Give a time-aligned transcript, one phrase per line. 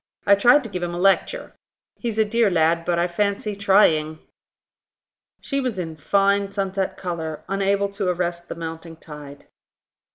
[0.25, 1.53] I tried to give him a lecture.
[1.99, 4.17] He's a dear lad, but, I fancy, trying."
[5.41, 9.45] She was in fine sunset colour, unable to arrest the mounting tide.